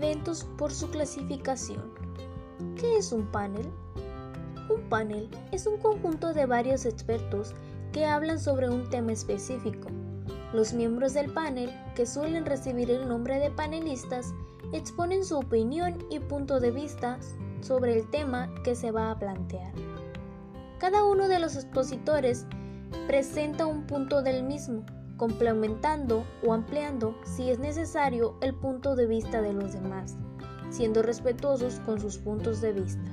[0.00, 1.92] eventos por su clasificación.
[2.76, 3.70] ¿Qué es un panel?
[4.70, 7.54] Un panel es un conjunto de varios expertos
[7.92, 9.88] que hablan sobre un tema específico.
[10.54, 14.32] Los miembros del panel, que suelen recibir el nombre de panelistas,
[14.72, 17.18] exponen su opinión y punto de vista
[17.60, 19.72] sobre el tema que se va a plantear.
[20.78, 22.46] Cada uno de los expositores
[23.06, 24.86] presenta un punto del mismo,
[25.20, 30.16] complementando o ampliando, si es necesario, el punto de vista de los demás,
[30.70, 33.04] siendo respetuosos con sus puntos de vista.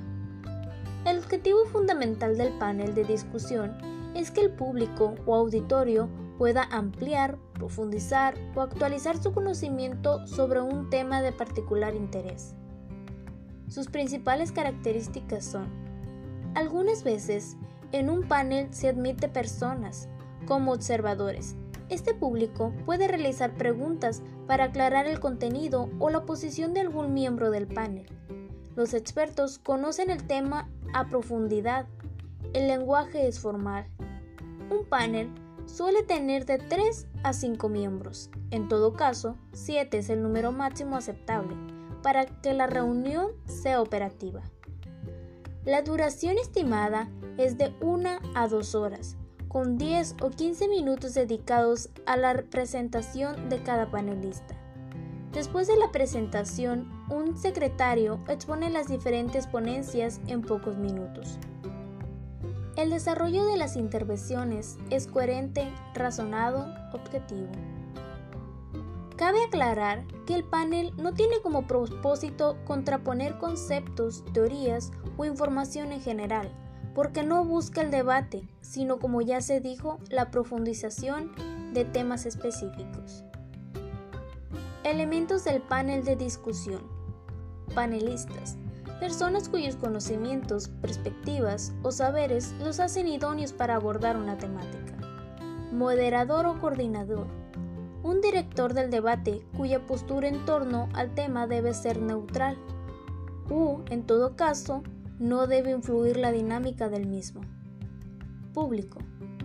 [1.04, 3.76] El objetivo fundamental del panel de discusión
[4.14, 10.88] es que el público o auditorio pueda ampliar, profundizar o actualizar su conocimiento sobre un
[10.88, 12.54] tema de particular interés.
[13.68, 15.66] Sus principales características son,
[16.54, 17.58] algunas veces,
[17.92, 20.08] en un panel se admite personas
[20.46, 21.54] como observadores.
[21.90, 27.50] Este público puede realizar preguntas para aclarar el contenido o la posición de algún miembro
[27.50, 28.06] del panel.
[28.76, 31.86] Los expertos conocen el tema a profundidad.
[32.52, 33.86] El lenguaje es formal.
[34.70, 35.30] Un panel
[35.64, 38.30] suele tener de 3 a 5 miembros.
[38.50, 41.56] En todo caso, 7 es el número máximo aceptable
[42.02, 44.42] para que la reunión sea operativa.
[45.64, 49.16] La duración estimada es de 1 a 2 horas,
[49.48, 54.54] con 10 o 15 minutos dedicados a la presentación de cada panelista.
[55.32, 61.38] Después de la presentación, un secretario expone las diferentes ponencias en pocos minutos.
[62.76, 67.48] El desarrollo de las intervenciones es coherente, razonado, objetivo.
[69.16, 76.00] Cabe aclarar que el panel no tiene como propósito contraponer conceptos, teorías o información en
[76.00, 76.52] general,
[76.98, 81.30] porque no busca el debate, sino como ya se dijo, la profundización
[81.72, 83.22] de temas específicos.
[84.82, 86.82] Elementos del panel de discusión.
[87.72, 88.56] Panelistas
[88.98, 94.96] personas cuyos conocimientos, perspectivas o saberes los hacen idóneos para abordar una temática.
[95.70, 97.28] Moderador o coordinador.
[98.02, 102.58] Un director del debate cuya postura en torno al tema debe ser neutral
[103.50, 104.82] u, en todo caso,
[105.18, 107.40] no debe influir la dinámica del mismo.
[108.54, 108.98] Público.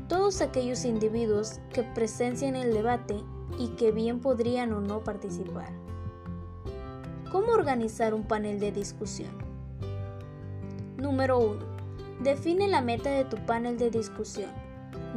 [0.07, 3.15] Todos aquellos individuos que presencian el debate
[3.57, 5.71] y que bien podrían o no participar.
[7.31, 9.31] ¿Cómo organizar un panel de discusión?
[10.97, 11.59] Número 1.
[12.21, 14.51] Define la meta de tu panel de discusión.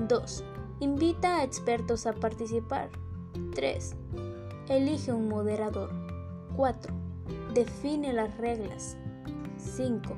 [0.08, 0.44] 2.
[0.80, 2.88] Invita a expertos a participar.
[3.54, 3.94] 3.
[4.68, 5.90] Elige un moderador.
[6.56, 6.94] 4.
[7.52, 8.96] Define las reglas.
[9.66, 10.16] 5.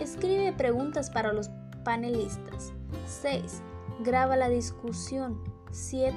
[0.00, 1.50] Escribe preguntas para los
[1.84, 2.72] panelistas.
[3.06, 3.62] 6.
[4.04, 5.42] Graba la discusión.
[5.70, 6.14] 7.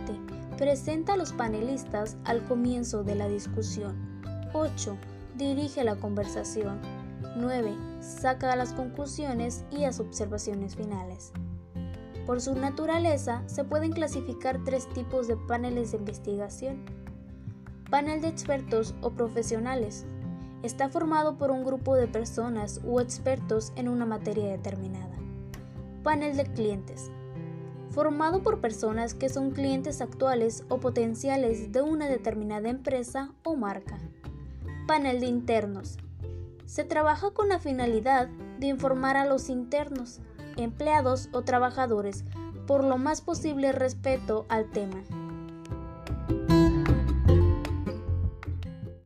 [0.57, 4.21] Presenta a los panelistas al comienzo de la discusión.
[4.53, 4.97] 8
[5.37, 6.79] dirige la conversación.
[7.37, 7.73] 9.
[8.01, 11.31] Saca las conclusiones y las observaciones finales.
[12.25, 16.85] Por su naturaleza, se pueden clasificar tres tipos de paneles de investigación.
[17.89, 20.05] Panel de expertos o profesionales.
[20.63, 25.17] Está formado por un grupo de personas u expertos en una materia determinada.
[26.03, 27.09] Panel de clientes.
[27.89, 33.97] Formado por personas que son clientes actuales o potenciales de una determinada empresa o marca.
[34.87, 35.97] Panel de internos.
[36.65, 38.29] Se trabaja con la finalidad
[38.59, 40.19] de informar a los internos,
[40.57, 42.23] empleados o trabajadores
[42.67, 45.01] por lo más posible respeto al tema.